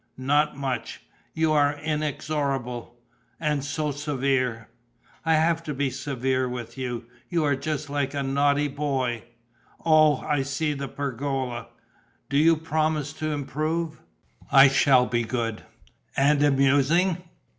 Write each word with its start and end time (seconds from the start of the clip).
"Not 0.17 0.57
much." 0.57 1.01
"You 1.35 1.51
are 1.53 1.77
inexorable... 1.77 2.97
and 3.39 3.63
so 3.63 3.91
severe!" 3.91 4.67
"I 5.23 5.35
have 5.35 5.61
to 5.65 5.75
be 5.75 5.91
severe 5.91 6.49
with 6.49 6.75
you: 6.75 7.05
you 7.29 7.43
are 7.45 7.55
just 7.55 7.87
like 7.87 8.15
a 8.15 8.23
naughty 8.23 8.67
boy.... 8.67 9.25
Oh, 9.85 10.15
I 10.27 10.41
see 10.41 10.73
the 10.73 10.87
pergola! 10.87 11.67
Do 12.31 12.37
you 12.39 12.57
promise 12.57 13.13
to 13.13 13.29
improve?" 13.29 14.01
"I 14.51 14.69
shall 14.69 15.05
be 15.05 15.23
good." 15.23 15.61
"And 16.17 16.41
amusing?" 16.41 17.17